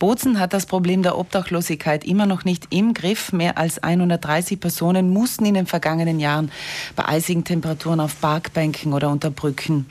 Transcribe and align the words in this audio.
Bozen 0.00 0.40
hat 0.40 0.54
das 0.54 0.64
Problem 0.64 1.02
der 1.02 1.18
Obdachlosigkeit 1.18 2.04
immer 2.04 2.24
noch 2.24 2.46
nicht 2.46 2.68
im 2.70 2.94
Griff. 2.94 3.34
Mehr 3.34 3.58
als 3.58 3.82
130 3.82 4.58
Personen 4.58 5.10
mussten 5.10 5.44
in 5.44 5.52
den 5.52 5.66
vergangenen 5.66 6.18
Jahren 6.18 6.50
bei 6.96 7.06
eisigen 7.06 7.44
Temperaturen 7.44 8.00
auf 8.00 8.18
Parkbänken 8.18 8.94
oder 8.94 9.10
unter 9.10 9.30
Brücken 9.30 9.84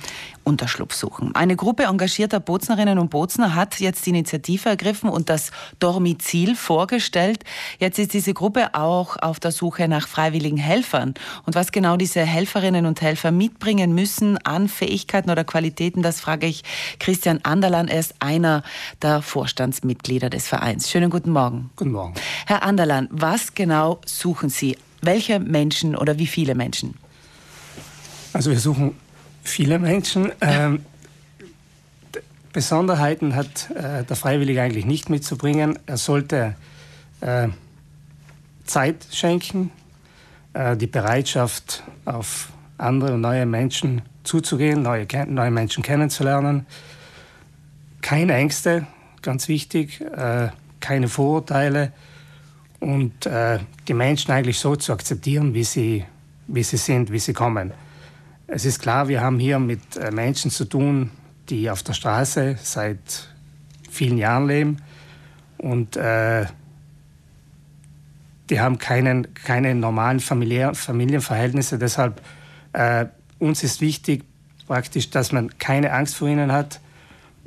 Unterschlupf 0.50 0.94
suchen. 0.96 1.34
Eine 1.36 1.56
Gruppe 1.56 1.84
engagierter 1.84 2.40
Boznerinnen 2.40 2.98
und 2.98 3.10
Bozner 3.12 3.56
hat 3.56 3.80
jetzt 3.80 4.06
die 4.06 4.10
Initiative 4.10 4.68
ergriffen 4.68 5.10
und 5.10 5.30
das 5.30 5.52
Dormizil 5.80 6.56
vorgestellt. 6.56 7.44
Jetzt 7.78 8.00
ist 8.00 8.14
diese 8.14 8.34
Gruppe 8.34 8.74
auch 8.74 9.16
auf 9.18 9.40
der 9.40 9.52
Suche 9.52 9.88
nach 9.88 10.08
freiwilligen 10.08 10.58
Helfern. 10.58 11.14
Und 11.46 11.56
was 11.56 11.72
genau 11.72 11.96
diese 11.96 12.22
Helferinnen 12.22 12.86
und 12.88 13.02
Helfer 13.02 13.32
mitbringen 13.32 13.94
müssen 13.94 14.38
an 14.40 14.68
Fähigkeiten 14.68 15.30
oder 15.30 15.44
Qualitäten, 15.44 16.02
das 16.02 16.20
frage 16.20 16.48
ich 16.48 16.64
Christian 17.00 17.40
Anderlan. 17.44 17.88
Er 17.88 18.00
ist 18.00 18.16
einer 18.20 18.64
der 19.02 19.22
Vorstandsmitglieder 19.22 20.30
des 20.30 20.48
Vereins. 20.48 20.90
Schönen 20.90 21.12
guten 21.12 21.32
Morgen. 21.32 21.70
Guten 21.76 21.92
Morgen. 21.92 22.16
Herr 22.48 22.64
Anderlan, 22.64 23.08
was 23.12 23.54
genau 23.54 24.02
suchen 24.06 24.50
Sie? 24.50 24.78
Welche 25.02 25.40
Menschen 25.40 25.96
oder 25.96 26.18
wie 26.18 26.28
viele 26.28 26.56
Menschen? 26.56 26.96
Also 28.34 28.52
wir 28.52 28.60
suchen 28.60 28.96
viele 29.50 29.80
Menschen. 29.80 30.32
Ähm, 30.42 30.86
Besonderheiten 32.54 33.36
hat 33.36 33.70
äh, 33.72 34.04
der 34.04 34.16
Freiwillige 34.16 34.62
eigentlich 34.62 34.86
nicht 34.86 35.10
mitzubringen. 35.10 35.78
Er 35.86 35.98
sollte 35.98 36.56
äh, 37.22 37.50
Zeit 38.66 39.08
schenken, 39.12 39.72
äh, 40.54 40.76
die 40.76 40.88
Bereitschaft, 40.88 41.84
auf 42.06 42.52
andere 42.78 43.14
und 43.14 43.22
neue 43.22 43.46
Menschen 43.46 44.02
zuzugehen, 44.24 44.82
neue, 44.82 45.06
neue 45.28 45.52
Menschen 45.52 45.84
kennenzulernen. 45.84 46.66
Keine 48.02 48.34
Ängste, 48.34 48.88
ganz 49.22 49.48
wichtig, 49.48 50.02
äh, 50.02 50.50
keine 50.80 51.08
Vorurteile 51.08 51.92
und 52.80 53.26
äh, 53.26 53.60
die 53.88 53.94
Menschen 53.94 54.32
eigentlich 54.32 54.60
so 54.60 54.76
zu 54.76 54.94
akzeptieren, 54.94 55.54
wie 55.54 55.64
sie, 55.64 56.06
wie 56.48 56.64
sie 56.64 56.78
sind, 56.78 57.12
wie 57.12 57.20
sie 57.20 57.34
kommen. 57.34 57.74
Es 58.52 58.66
ist 58.66 58.80
klar, 58.80 59.08
wir 59.08 59.22
haben 59.22 59.38
hier 59.38 59.60
mit 59.60 59.96
äh, 59.96 60.10
Menschen 60.10 60.50
zu 60.50 60.66
tun, 60.66 61.12
die 61.50 61.70
auf 61.70 61.84
der 61.84 61.94
Straße 61.94 62.58
seit 62.64 63.28
vielen 63.92 64.18
Jahren 64.18 64.48
leben 64.48 64.78
und 65.60 65.96
äh, 65.96 66.48
die 68.50 68.60
haben 68.60 68.80
keinen, 68.80 69.36
keine 69.36 69.76
normalen 69.76 70.20
familiär, 70.20 70.74
Familienverhältnisse. 70.74 71.78
Deshalb 71.78 72.22
äh, 72.74 73.06
uns 73.38 73.64
ist 73.64 73.82
wichtig 73.82 74.24
praktisch, 74.66 75.12
dass 75.12 75.32
man 75.32 75.56
keine 75.60 75.94
Angst 75.94 76.16
vor 76.16 76.28
ihnen 76.28 76.52
hat 76.52 76.80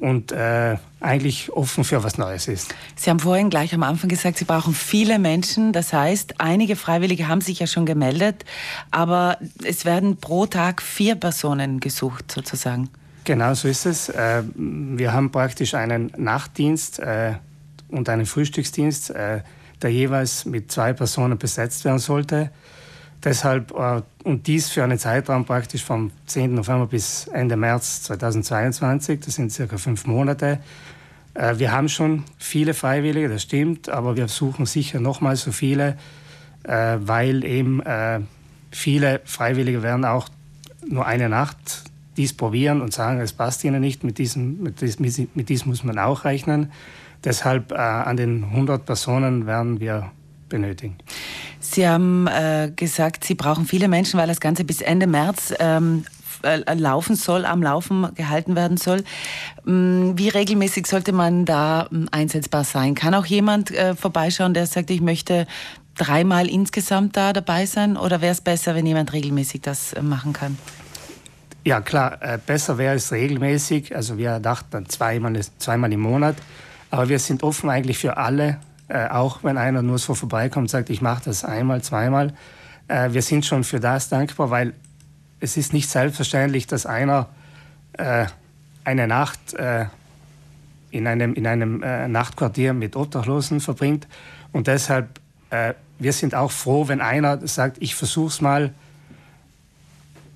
und 0.02 0.32
äh, 0.32 0.76
eigentlich 0.98 1.52
offen 1.52 1.84
für 1.84 2.02
was 2.02 2.18
Neues 2.18 2.48
ist. 2.48 2.74
Sie 2.96 3.08
haben 3.08 3.20
vorhin 3.20 3.50
gleich 3.50 3.72
am 3.72 3.84
Anfang 3.84 4.08
gesagt, 4.08 4.36
Sie 4.36 4.44
brauchen 4.44 4.74
viele 4.74 5.20
Menschen. 5.20 5.72
Das 5.72 5.92
heißt, 5.92 6.40
einige 6.40 6.74
Freiwillige 6.74 7.28
haben 7.28 7.40
sich 7.40 7.60
ja 7.60 7.68
schon 7.68 7.86
gemeldet, 7.86 8.44
aber 8.90 9.38
es 9.62 9.84
werden 9.84 10.16
pro 10.16 10.46
Tag 10.46 10.82
vier 10.82 11.14
Personen 11.14 11.78
gesucht 11.78 12.32
sozusagen. 12.32 12.90
Genau 13.22 13.54
so 13.54 13.68
ist 13.68 13.86
es. 13.86 14.08
Äh, 14.08 14.42
wir 14.56 15.12
haben 15.12 15.30
praktisch 15.30 15.74
einen 15.74 16.10
Nachtdienst 16.16 16.98
äh, 16.98 17.34
und 17.88 18.08
einen 18.08 18.26
Frühstücksdienst, 18.26 19.10
äh, 19.10 19.42
der 19.82 19.90
jeweils 19.92 20.44
mit 20.44 20.72
zwei 20.72 20.92
Personen 20.94 21.38
besetzt 21.38 21.84
werden 21.84 22.00
sollte. 22.00 22.50
Deshalb, 23.24 23.72
äh, 23.72 24.02
und 24.24 24.46
dies 24.46 24.70
für 24.70 24.82
einen 24.82 24.98
Zeitraum 24.98 25.44
praktisch 25.44 25.84
vom 25.84 26.10
10. 26.26 26.54
November 26.54 26.86
bis 26.86 27.28
Ende 27.28 27.56
März 27.56 28.02
2022, 28.04 29.20
das 29.20 29.36
sind 29.36 29.52
circa 29.52 29.78
fünf 29.78 30.06
Monate. 30.06 30.58
Äh, 31.34 31.58
wir 31.58 31.70
haben 31.70 31.88
schon 31.88 32.24
viele 32.38 32.74
Freiwillige, 32.74 33.28
das 33.28 33.42
stimmt, 33.42 33.88
aber 33.88 34.16
wir 34.16 34.26
suchen 34.26 34.66
sicher 34.66 34.98
nochmal 34.98 35.36
so 35.36 35.52
viele, 35.52 35.96
äh, 36.64 36.98
weil 37.00 37.44
eben 37.44 37.82
viele 38.70 39.20
Freiwillige 39.24 39.82
werden 39.82 40.04
auch 40.04 40.28
nur 40.88 41.06
eine 41.06 41.28
Nacht 41.28 41.84
dies 42.16 42.32
probieren 42.32 42.80
und 42.80 42.92
sagen, 42.92 43.20
es 43.20 43.32
passt 43.32 43.62
ihnen 43.64 43.80
nicht, 43.80 44.02
mit 44.02 44.18
diesem, 44.18 44.62
mit 44.62 44.80
diesem, 44.80 45.28
mit 45.34 45.48
diesem 45.48 45.68
muss 45.68 45.84
man 45.84 45.98
auch 45.98 46.24
rechnen. 46.24 46.72
Deshalb 47.24 47.72
an 47.72 48.16
den 48.16 48.44
100 48.44 48.84
Personen 48.84 49.46
werden 49.46 49.80
wir 49.80 50.10
benötigen. 50.48 50.96
Sie 51.74 51.88
haben 51.88 52.26
äh, 52.26 52.70
gesagt, 52.74 53.24
Sie 53.24 53.34
brauchen 53.34 53.66
viele 53.66 53.88
Menschen, 53.88 54.18
weil 54.18 54.28
das 54.28 54.40
Ganze 54.40 54.64
bis 54.64 54.80
Ende 54.82 55.06
März 55.06 55.54
ähm, 55.58 56.04
äh, 56.42 56.74
laufen 56.74 57.16
soll, 57.16 57.44
am 57.44 57.62
Laufen 57.62 58.14
gehalten 58.14 58.56
werden 58.56 58.76
soll. 58.76 59.04
Mm, 59.64 60.12
wie 60.16 60.28
regelmäßig 60.28 60.86
sollte 60.86 61.12
man 61.12 61.44
da 61.44 61.86
mm, 61.90 62.06
einsetzbar 62.10 62.64
sein? 62.64 62.94
Kann 62.94 63.14
auch 63.14 63.26
jemand 63.26 63.70
äh, 63.70 63.94
vorbeischauen, 63.94 64.52
der 64.52 64.66
sagt, 64.66 64.90
ich 64.90 65.00
möchte 65.00 65.46
dreimal 65.96 66.48
insgesamt 66.48 67.16
da 67.16 67.32
dabei 67.32 67.66
sein? 67.66 67.96
Oder 67.96 68.20
wäre 68.20 68.32
es 68.32 68.40
besser, 68.40 68.74
wenn 68.74 68.86
jemand 68.86 69.12
regelmäßig 69.12 69.60
das 69.62 69.92
äh, 69.92 70.02
machen 70.02 70.32
kann? 70.32 70.58
Ja, 71.64 71.80
klar, 71.80 72.20
äh, 72.20 72.38
besser 72.44 72.76
wäre 72.76 72.96
es 72.96 73.12
regelmäßig. 73.12 73.94
Also 73.94 74.18
wir 74.18 74.40
dachten 74.40 74.88
zweimal, 74.88 75.40
zweimal 75.58 75.92
im 75.92 76.00
Monat. 76.00 76.36
Aber 76.90 77.08
wir 77.08 77.18
sind 77.18 77.42
offen 77.42 77.70
eigentlich 77.70 77.98
für 77.98 78.16
alle 78.16 78.58
äh, 78.92 79.08
auch 79.08 79.42
wenn 79.42 79.56
einer 79.56 79.80
nur 79.80 79.98
so 79.98 80.14
vorbeikommt 80.14 80.68
sagt, 80.68 80.90
ich 80.90 81.00
mache 81.00 81.24
das 81.24 81.44
einmal, 81.44 81.80
zweimal. 81.80 82.34
Äh, 82.88 83.12
wir 83.12 83.22
sind 83.22 83.46
schon 83.46 83.64
für 83.64 83.80
das 83.80 84.10
dankbar, 84.10 84.50
weil 84.50 84.74
es 85.40 85.56
ist 85.56 85.72
nicht 85.72 85.88
selbstverständlich, 85.88 86.66
dass 86.66 86.84
einer 86.84 87.28
äh, 87.94 88.26
eine 88.84 89.06
Nacht 89.06 89.54
äh, 89.54 89.86
in 90.90 91.06
einem, 91.06 91.32
in 91.32 91.46
einem 91.46 91.82
äh, 91.82 92.06
Nachtquartier 92.06 92.74
mit 92.74 92.94
Obdachlosen 92.94 93.60
verbringt. 93.60 94.06
Und 94.52 94.66
deshalb, 94.66 95.20
wir 95.98 96.12
sind 96.14 96.34
auch 96.34 96.50
froh, 96.50 96.88
wenn 96.88 97.02
einer 97.02 97.46
sagt, 97.46 97.76
ich 97.80 97.94
versuche 97.94 98.28
es 98.28 98.40
mal, 98.40 98.72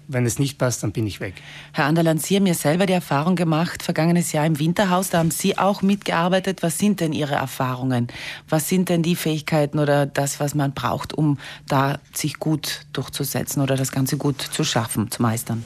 wenn 0.08 0.26
es 0.26 0.38
nicht 0.38 0.58
passt, 0.58 0.82
dann 0.82 0.92
bin 0.92 1.06
ich 1.06 1.20
weg. 1.20 1.34
Herr 1.72 1.86
Anderland, 1.86 2.22
Sie 2.22 2.36
haben 2.36 2.46
ja 2.46 2.54
selber 2.54 2.86
die 2.86 2.92
Erfahrung 2.92 3.36
gemacht, 3.36 3.82
vergangenes 3.82 4.32
Jahr 4.32 4.46
im 4.46 4.58
Winterhaus, 4.58 5.10
da 5.10 5.18
haben 5.18 5.30
Sie 5.30 5.58
auch 5.58 5.82
mitgearbeitet. 5.82 6.62
Was 6.62 6.78
sind 6.78 7.00
denn 7.00 7.12
Ihre 7.12 7.34
Erfahrungen? 7.34 8.08
Was 8.48 8.68
sind 8.68 8.88
denn 8.88 9.02
die 9.02 9.16
Fähigkeiten 9.16 9.78
oder 9.78 10.06
das, 10.06 10.40
was 10.40 10.54
man 10.54 10.72
braucht, 10.72 11.12
um 11.12 11.38
da 11.66 11.98
sich 12.12 12.38
gut 12.38 12.86
durchzusetzen 12.92 13.62
oder 13.62 13.76
das 13.76 13.92
Ganze 13.92 14.16
gut 14.16 14.40
zu 14.40 14.64
schaffen, 14.64 15.10
zu 15.10 15.22
meistern? 15.22 15.64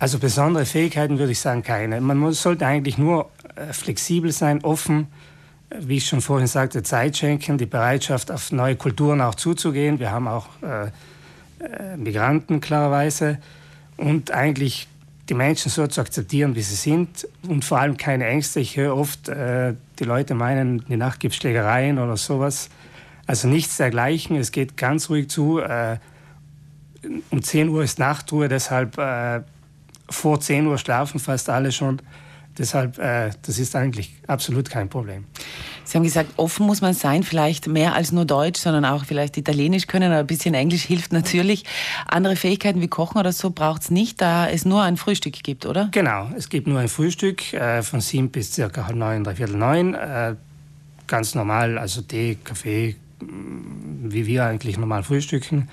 Also 0.00 0.18
besondere 0.18 0.64
Fähigkeiten 0.64 1.18
würde 1.18 1.32
ich 1.32 1.40
sagen 1.40 1.62
keine. 1.62 2.00
Man 2.00 2.16
muss, 2.16 2.40
sollte 2.40 2.66
eigentlich 2.66 2.96
nur 2.96 3.30
äh, 3.54 3.72
flexibel 3.72 4.32
sein, 4.32 4.64
offen, 4.64 5.08
wie 5.78 5.98
ich 5.98 6.06
schon 6.06 6.22
vorhin 6.22 6.46
sagte, 6.46 6.82
Zeit 6.82 7.18
schenken, 7.18 7.58
die 7.58 7.66
Bereitschaft, 7.66 8.30
auf 8.30 8.50
neue 8.50 8.76
Kulturen 8.76 9.20
auch 9.20 9.34
zuzugehen. 9.34 10.00
Wir 10.00 10.10
haben 10.10 10.26
auch 10.26 10.48
äh, 10.62 10.86
äh 10.86 11.96
Migranten 11.96 12.60
klarerweise 12.60 13.38
und 14.00 14.30
eigentlich 14.30 14.88
die 15.28 15.34
Menschen 15.34 15.70
so 15.70 15.86
zu 15.86 16.00
akzeptieren, 16.00 16.56
wie 16.56 16.62
sie 16.62 16.74
sind 16.74 17.28
und 17.46 17.64
vor 17.64 17.78
allem 17.78 17.96
keine 17.96 18.26
Ängste. 18.26 18.58
Ich 18.58 18.76
höre 18.76 18.96
oft, 18.96 19.28
äh, 19.28 19.74
die 19.98 20.04
Leute 20.04 20.34
meinen, 20.34 20.84
die 20.88 20.96
Nacht 20.96 21.20
gibt 21.20 21.34
Schlägereien 21.34 21.98
oder 21.98 22.16
sowas. 22.16 22.68
Also 23.26 23.46
nichts 23.46 23.76
dergleichen. 23.76 24.36
Es 24.36 24.50
geht 24.50 24.76
ganz 24.76 25.08
ruhig 25.10 25.28
zu. 25.28 25.60
Äh, 25.60 25.98
um 27.30 27.42
10 27.42 27.68
Uhr 27.68 27.84
ist 27.84 27.98
Nachtruhe, 27.98 28.48
deshalb 28.48 28.98
äh, 28.98 29.42
vor 30.08 30.40
10 30.40 30.66
Uhr 30.66 30.78
schlafen 30.78 31.20
fast 31.20 31.48
alle 31.48 31.70
schon. 31.70 32.02
Deshalb, 32.58 32.98
äh, 32.98 33.30
das 33.42 33.58
ist 33.58 33.76
eigentlich 33.76 34.16
absolut 34.26 34.68
kein 34.68 34.88
Problem. 34.88 35.26
Sie 35.90 35.96
haben 35.96 36.04
gesagt, 36.04 36.34
offen 36.36 36.66
muss 36.66 36.82
man 36.82 36.94
sein, 36.94 37.24
vielleicht 37.24 37.66
mehr 37.66 37.96
als 37.96 38.12
nur 38.12 38.24
Deutsch, 38.24 38.60
sondern 38.60 38.84
auch 38.84 39.04
vielleicht 39.04 39.36
Italienisch 39.36 39.88
können, 39.88 40.12
aber 40.12 40.20
ein 40.20 40.26
bisschen 40.28 40.54
Englisch 40.54 40.84
hilft 40.84 41.12
natürlich. 41.12 41.64
Andere 42.06 42.36
Fähigkeiten 42.36 42.80
wie 42.80 42.86
Kochen 42.86 43.18
oder 43.18 43.32
so 43.32 43.50
braucht 43.50 43.82
es 43.82 43.90
nicht, 43.90 44.20
da 44.20 44.48
es 44.48 44.64
nur 44.64 44.84
ein 44.84 44.96
Frühstück 44.96 45.42
gibt, 45.42 45.66
oder? 45.66 45.88
Genau, 45.90 46.30
es 46.36 46.48
gibt 46.48 46.68
nur 46.68 46.78
ein 46.78 46.86
Frühstück 46.86 47.52
äh, 47.54 47.82
von 47.82 48.00
sieben 48.00 48.30
bis 48.30 48.52
circa 48.52 48.86
halb 48.86 48.94
neun, 48.94 49.24
dreiviertel 49.24 49.56
neun. 49.56 49.94
Äh, 49.94 50.36
ganz 51.08 51.34
normal, 51.34 51.76
also 51.76 52.02
Tee, 52.02 52.38
Kaffee, 52.44 52.94
mm, 53.20 54.12
wie 54.12 54.26
wir 54.26 54.44
eigentlich 54.44 54.78
normal 54.78 55.02
frühstücken. 55.02 55.70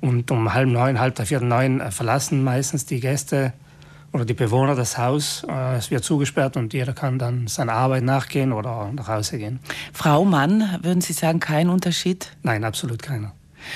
Und 0.00 0.30
um 0.30 0.54
halb 0.54 0.68
neun, 0.68 1.00
halb 1.00 1.16
dreiviertel 1.16 1.48
neun 1.48 1.80
äh, 1.80 1.90
verlassen 1.90 2.44
meistens 2.44 2.86
die 2.86 3.00
Gäste 3.00 3.52
oder 4.12 4.24
die 4.24 4.34
Bewohner 4.34 4.74
das 4.74 4.98
Haus. 4.98 5.44
Äh, 5.48 5.76
es 5.76 5.90
wird 5.90 6.04
zugesperrt 6.04 6.56
und 6.56 6.72
jeder 6.72 6.92
kann 6.92 7.18
dann 7.18 7.46
seiner 7.46 7.72
Arbeit 7.72 8.04
nachgehen 8.04 8.52
oder 8.52 8.90
nach 8.92 9.08
Hause 9.08 9.38
gehen. 9.38 9.60
Frau, 9.92 10.24
Mann, 10.24 10.78
würden 10.82 11.00
Sie 11.00 11.12
sagen, 11.12 11.40
kein 11.40 11.68
Unterschied? 11.68 12.30
Nein, 12.42 12.64
absolut 12.64 13.02
keiner. 13.02 13.32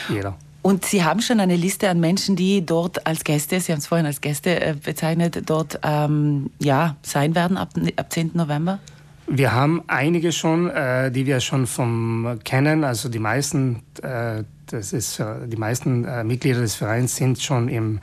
Jeder. 0.08 0.36
Und 0.62 0.84
Sie 0.84 1.04
haben 1.04 1.22
schon 1.22 1.40
eine 1.40 1.56
Liste 1.56 1.88
an 1.88 2.00
Menschen, 2.00 2.36
die 2.36 2.64
dort 2.64 3.06
als 3.06 3.24
Gäste, 3.24 3.60
Sie 3.60 3.72
haben 3.72 3.78
es 3.78 3.86
vorhin 3.86 4.06
als 4.06 4.20
Gäste 4.20 4.60
äh, 4.60 4.74
bezeichnet, 4.74 5.42
dort 5.46 5.80
ähm, 5.82 6.50
ja, 6.58 6.96
sein 7.02 7.34
werden 7.34 7.56
ab, 7.56 7.70
ab 7.96 8.12
10. 8.12 8.32
November? 8.34 8.78
Wir 9.26 9.52
haben 9.52 9.82
einige 9.86 10.32
schon, 10.32 10.68
äh, 10.70 11.10
die 11.10 11.24
wir 11.24 11.40
schon 11.40 11.66
vom 11.66 12.40
kennen. 12.44 12.84
Also 12.84 13.08
die 13.08 13.20
meisten, 13.20 13.82
äh, 14.02 14.42
das 14.66 14.92
ist, 14.92 15.22
die 15.46 15.56
meisten 15.56 16.04
äh, 16.04 16.24
Mitglieder 16.24 16.60
des 16.60 16.74
Vereins 16.74 17.16
sind 17.16 17.40
schon 17.40 17.68
im 17.68 18.00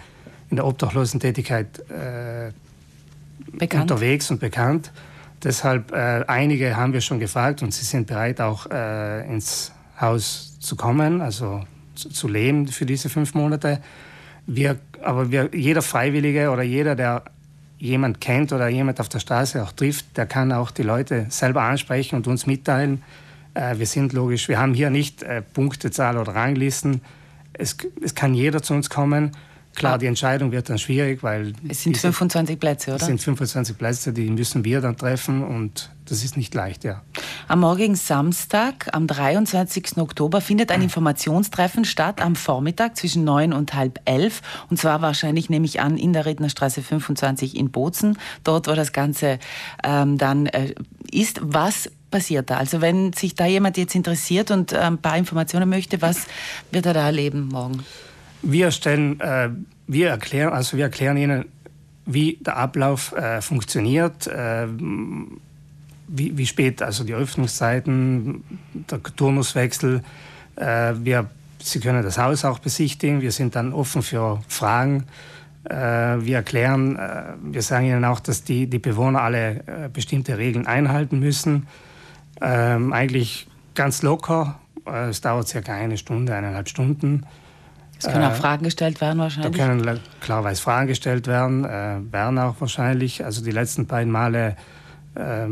in 0.49 0.55
der 0.55 0.65
Obdachlosentätigkeit 0.65 1.79
äh, 1.89 2.51
unterwegs 3.75 4.31
und 4.31 4.39
bekannt. 4.39 4.91
Deshalb, 5.43 5.91
äh, 5.91 6.23
einige 6.27 6.75
haben 6.75 6.93
wir 6.93 7.01
schon 7.01 7.19
gefragt 7.19 7.61
und 7.61 7.73
sie 7.73 7.85
sind 7.85 8.07
bereit, 8.07 8.41
auch 8.41 8.69
äh, 8.71 9.27
ins 9.27 9.71
Haus 9.99 10.57
zu 10.59 10.75
kommen, 10.75 11.21
also 11.21 11.63
zu, 11.95 12.09
zu, 12.09 12.27
leben 12.27 12.67
für 12.67 12.85
diese 12.85 13.09
fünf 13.09 13.33
Monate. 13.33 13.79
Wir, 14.47 14.77
aber 15.03 15.31
wir, 15.31 15.49
jeder 15.53 15.81
Freiwillige 15.81 16.49
oder 16.49 16.63
jeder, 16.63 16.95
der 16.95 17.23
jemand 17.77 18.19
kennt 18.19 18.51
oder 18.51 18.67
jemand 18.67 18.99
auf 18.99 19.09
der 19.09 19.19
Straße 19.19 19.61
auch 19.61 19.71
trifft, 19.71 20.17
der 20.17 20.25
kann 20.25 20.51
auch 20.51 20.71
die 20.71 20.83
Leute 20.83 21.27
selber 21.29 21.61
ansprechen 21.61 22.15
und 22.15 22.27
uns 22.27 22.47
mitteilen. 22.47 23.03
Äh, 23.53 23.77
wir 23.77 23.85
sind 23.85 24.13
logisch, 24.13 24.47
wir 24.47 24.57
haben 24.57 24.73
hier 24.73 24.89
nicht 24.89 25.21
äh, 25.21 25.41
Punktezahl 25.41 26.17
oder 26.17 26.33
Ranglisten. 26.33 27.01
Es, 27.53 27.77
es 28.01 28.15
kann 28.15 28.33
jeder 28.33 28.63
zu 28.63 28.73
uns 28.73 28.89
kommen 28.89 29.31
Klar, 29.77 29.99
die 29.99 30.07
Entscheidung 30.07 30.51
wird 30.51 30.69
dann 30.69 30.79
schwierig, 30.79 31.21
weil... 31.21 31.53
Es 31.67 31.83
sind 31.83 31.95
diese, 31.95 32.11
25 32.11 32.59
Plätze, 32.59 32.91
oder? 32.91 32.99
Es 32.99 33.05
sind 33.05 33.21
25 33.21 33.77
Plätze, 33.77 34.11
die 34.11 34.27
müssen 34.31 34.65
wir 34.65 34.81
dann 34.81 34.97
treffen 34.97 35.43
und 35.43 35.91
das 36.05 36.23
ist 36.23 36.35
nicht 36.35 36.55
leicht, 36.55 36.83
ja. 36.83 37.03
Am 37.47 37.59
morgigen 37.59 37.95
Samstag, 37.95 38.87
am 38.93 39.05
23. 39.05 39.97
Oktober, 39.97 40.41
findet 40.41 40.71
ein 40.71 40.81
Informationstreffen 40.81 41.85
statt, 41.85 42.21
am 42.21 42.35
Vormittag 42.35 42.97
zwischen 42.97 43.23
9 43.23 43.53
und 43.53 43.75
halb 43.75 43.99
11. 44.05 44.41
Und 44.71 44.79
zwar 44.79 45.03
wahrscheinlich, 45.03 45.51
nehme 45.51 45.65
ich 45.65 45.79
an, 45.79 45.97
in 45.97 46.11
der 46.11 46.25
Rednerstraße 46.25 46.81
25 46.81 47.55
in 47.55 47.69
Bozen, 47.69 48.17
dort, 48.43 48.67
wo 48.67 48.73
das 48.73 48.93
Ganze 48.93 49.37
ähm, 49.83 50.17
dann 50.17 50.47
äh, 50.47 50.73
ist. 51.11 51.39
Was 51.43 51.91
passiert 52.09 52.49
da? 52.49 52.57
Also 52.57 52.81
wenn 52.81 53.13
sich 53.13 53.35
da 53.35 53.45
jemand 53.45 53.77
jetzt 53.77 53.93
interessiert 53.93 54.49
und 54.49 54.71
äh, 54.71 54.77
ein 54.77 54.97
paar 54.97 55.17
Informationen 55.17 55.69
möchte, 55.69 56.01
was 56.01 56.25
wird 56.71 56.87
er 56.87 56.93
da 56.93 57.05
erleben 57.05 57.49
morgen? 57.49 57.83
Wir 58.41 58.71
stellen, 58.71 59.19
äh, 59.19 59.49
wir 59.87 60.09
erklären, 60.09 60.53
also 60.53 60.77
wir 60.77 60.85
erklären 60.85 61.17
Ihnen, 61.17 61.45
wie 62.05 62.37
der 62.41 62.57
Ablauf 62.57 63.11
äh, 63.13 63.41
funktioniert, 63.41 64.27
äh, 64.27 64.67
wie, 66.07 66.37
wie 66.37 66.45
spät, 66.45 66.81
also 66.81 67.03
die 67.03 67.13
Öffnungszeiten, 67.13 68.43
der 68.73 69.03
Turnuswechsel. 69.03 70.01
Äh, 70.55 70.93
wir, 71.03 71.29
Sie 71.59 71.79
können 71.79 72.03
das 72.03 72.17
Haus 72.17 72.45
auch 72.45 72.59
besichtigen. 72.59 73.21
Wir 73.21 73.31
sind 73.31 73.55
dann 73.55 73.73
offen 73.73 74.01
für 74.01 74.41
Fragen. 74.47 75.05
Äh, 75.65 75.75
wir 75.75 76.37
erklären, 76.37 76.95
äh, 76.95 77.33
wir 77.41 77.61
sagen 77.61 77.87
Ihnen 77.87 78.05
auch, 78.05 78.21
dass 78.21 78.43
die, 78.43 78.67
die 78.67 78.79
Bewohner 78.79 79.21
alle 79.21 79.89
bestimmte 79.91 80.37
Regeln 80.37 80.65
einhalten 80.65 81.19
müssen. 81.19 81.67
Ähm, 82.39 82.93
eigentlich 82.93 83.47
ganz 83.75 84.01
locker. 84.01 84.59
es 84.85 85.21
dauert 85.21 85.47
circa 85.47 85.73
eine 85.73 85.97
Stunde, 85.97 86.33
eineinhalb 86.33 86.69
Stunden. 86.69 87.25
Es 87.99 88.05
können 88.05 88.23
auch 88.23 88.31
äh, 88.31 88.35
Fragen 88.35 88.63
gestellt 88.63 89.01
werden 89.01 89.19
wahrscheinlich. 89.19 89.57
Da 89.57 89.65
können 89.65 89.99
klarerweise 90.21 90.61
Fragen 90.61 90.87
gestellt 90.87 91.27
werden, 91.27 91.65
äh, 91.65 91.99
werden 92.11 92.37
auch 92.39 92.55
wahrscheinlich. 92.59 93.25
Also 93.25 93.43
die 93.43 93.51
letzten 93.51 93.87
beiden 93.87 94.11
Male 94.11 94.55
äh, 95.15 95.47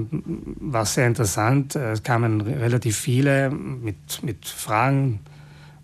war 0.60 0.84
es 0.84 0.94
sehr 0.94 1.08
interessant. 1.08 1.76
Es 1.76 2.04
kamen 2.04 2.42
relativ 2.42 2.98
viele 2.98 3.50
mit, 3.50 4.24
mit 4.24 4.46
Fragen 4.46 5.20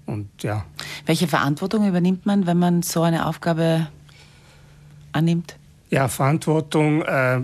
und 0.05 0.29
ja. 0.43 0.65
Welche 1.05 1.27
Verantwortung 1.27 1.87
übernimmt 1.87 2.25
man, 2.25 2.45
wenn 2.45 2.59
man 2.59 2.81
so 2.83 3.01
eine 3.01 3.25
Aufgabe 3.25 3.87
annimmt? 5.11 5.55
Ja, 5.89 6.07
Verantwortung 6.07 7.01
äh, 7.01 7.41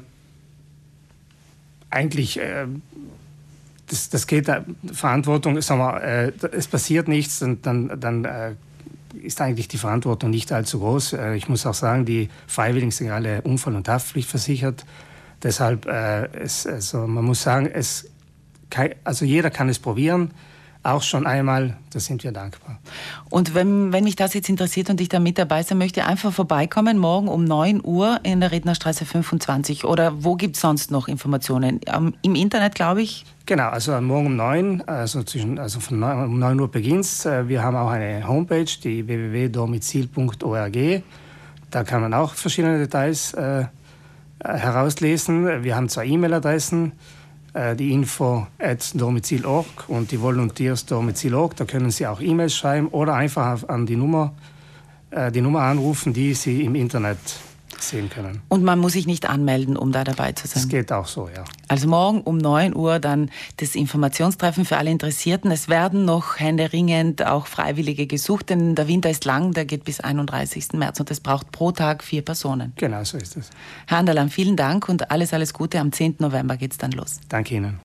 eigentlich 1.89 2.39
äh, 2.39 2.67
das, 3.87 4.09
das 4.09 4.27
geht, 4.27 4.49
Verantwortung, 4.91 5.61
sagen 5.61 5.79
wir, 5.79 6.03
äh, 6.03 6.31
es 6.51 6.67
passiert 6.67 7.07
nichts 7.07 7.41
und 7.41 7.65
dann, 7.65 7.99
dann 7.99 8.25
äh, 8.25 8.55
ist 9.23 9.41
eigentlich 9.41 9.67
die 9.67 9.77
Verantwortung 9.77 10.29
nicht 10.29 10.51
allzu 10.51 10.79
groß. 10.79 11.13
Äh, 11.13 11.35
ich 11.35 11.49
muss 11.49 11.65
auch 11.65 11.73
sagen, 11.73 12.05
die 12.05 12.29
Freiwilligen 12.47 12.91
sind 12.91 13.09
alle 13.09 13.41
Unfall- 13.41 13.75
und 13.75 13.87
Haftpflicht 13.87 14.29
versichert. 14.29 14.85
Deshalb, 15.43 15.85
äh, 15.85 16.25
es, 16.39 16.65
also 16.65 17.07
man 17.07 17.25
muss 17.25 17.43
sagen, 17.43 17.67
es, 17.67 18.09
also 19.03 19.25
jeder 19.25 19.49
kann 19.49 19.69
es 19.69 19.79
probieren 19.79 20.31
auch 20.87 21.03
schon 21.03 21.27
einmal, 21.27 21.75
da 21.91 21.99
sind 21.99 22.23
wir 22.23 22.31
dankbar. 22.31 22.79
Und 23.29 23.53
wenn, 23.53 23.91
wenn 23.91 24.03
mich 24.03 24.15
das 24.15 24.33
jetzt 24.33 24.49
interessiert 24.49 24.89
und 24.89 25.01
ich 25.01 25.09
da 25.09 25.19
mit 25.19 25.37
dabei 25.37 25.63
sein 25.63 25.77
möchte, 25.77 26.05
einfach 26.05 26.31
vorbeikommen, 26.31 26.97
morgen 26.97 27.27
um 27.27 27.43
9 27.43 27.81
Uhr 27.83 28.19
in 28.23 28.39
der 28.39 28.51
Rednerstraße 28.51 29.05
25 29.05 29.83
oder 29.85 30.23
wo 30.23 30.35
gibt 30.35 30.55
es 30.55 30.61
sonst 30.61 30.91
noch 30.91 31.07
Informationen? 31.07 31.81
Im 32.21 32.35
Internet, 32.35 32.75
glaube 32.75 33.01
ich? 33.01 33.25
Genau, 33.45 33.69
also 33.69 33.99
morgen 34.01 34.27
um 34.27 34.35
9, 34.35 34.81
also, 34.87 35.23
zwischen, 35.23 35.59
also 35.59 35.79
von 35.79 35.99
9, 35.99 36.25
um 36.25 36.39
9 36.39 36.59
Uhr 36.59 36.69
beginnt. 36.69 37.07
Äh, 37.25 37.47
wir 37.47 37.63
haben 37.63 37.77
auch 37.77 37.89
eine 37.89 38.27
Homepage, 38.27 38.65
die 38.65 39.07
www.domizil.org. 39.07 41.03
Da 41.71 41.83
kann 41.83 42.01
man 42.01 42.13
auch 42.13 42.33
verschiedene 42.33 42.77
Details 42.77 43.33
äh, 43.33 43.65
herauslesen. 44.43 45.63
Wir 45.63 45.75
haben 45.75 45.89
zwei 45.89 46.05
E-Mail-Adressen. 46.07 46.93
Äh, 47.53 47.75
die 47.75 47.91
Info 47.91 48.47
at 48.59 48.91
domizil.org 48.93 49.87
und 49.87 50.11
die 50.11 50.21
Volunteers 50.21 50.85
domizil.org. 50.85 51.55
Da 51.55 51.65
können 51.65 51.91
Sie 51.91 52.05
auch 52.05 52.21
E-Mails 52.21 52.55
schreiben 52.55 52.87
oder 52.89 53.13
einfach 53.13 53.67
an 53.67 53.85
die 53.85 53.95
Nummer, 53.95 54.33
äh, 55.11 55.31
die 55.31 55.41
Nummer 55.41 55.61
anrufen, 55.61 56.13
die 56.13 56.33
Sie 56.33 56.63
im 56.63 56.75
Internet 56.75 57.17
sehen 57.81 58.09
können. 58.09 58.41
Und 58.49 58.63
man 58.63 58.79
muss 58.79 58.93
sich 58.93 59.07
nicht 59.07 59.29
anmelden, 59.29 59.77
um 59.77 59.91
da 59.91 60.03
dabei 60.03 60.31
zu 60.31 60.47
sein? 60.47 60.63
Das 60.63 60.69
geht 60.69 60.91
auch 60.91 61.07
so, 61.07 61.29
ja. 61.33 61.43
Also 61.67 61.87
morgen 61.87 62.21
um 62.21 62.37
9 62.37 62.75
Uhr 62.75 62.99
dann 62.99 63.29
das 63.57 63.75
Informationstreffen 63.75 64.65
für 64.65 64.77
alle 64.77 64.91
Interessierten. 64.91 65.51
Es 65.51 65.69
werden 65.69 66.05
noch 66.05 66.39
händeringend 66.39 67.25
auch 67.25 67.47
Freiwillige 67.47 68.07
gesucht, 68.07 68.49
denn 68.49 68.75
der 68.75 68.87
Winter 68.87 69.09
ist 69.09 69.25
lang, 69.25 69.51
der 69.53 69.65
geht 69.65 69.83
bis 69.83 69.99
31. 69.99 70.73
März 70.73 70.99
und 70.99 71.11
es 71.11 71.19
braucht 71.19 71.51
pro 71.51 71.71
Tag 71.71 72.03
vier 72.03 72.21
Personen. 72.21 72.73
Genau, 72.77 73.03
so 73.03 73.17
ist 73.17 73.37
es. 73.37 73.49
Herr 73.87 73.97
Anderland, 73.97 74.31
vielen 74.31 74.55
Dank 74.55 74.87
und 74.89 75.11
alles, 75.11 75.33
alles 75.33 75.53
Gute. 75.53 75.79
Am 75.79 75.91
10. 75.91 76.15
November 76.19 76.57
geht 76.57 76.71
es 76.71 76.77
dann 76.77 76.91
los. 76.91 77.19
Danke 77.29 77.55
Ihnen. 77.55 77.75